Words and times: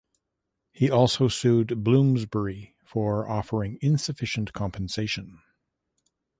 He 0.71 0.89
also 0.89 1.27
sued 1.27 1.83
Bloomsbury 1.83 2.75
for 2.83 3.29
offering 3.29 3.77
insufficient 3.81 4.51
compensation. 4.51 5.43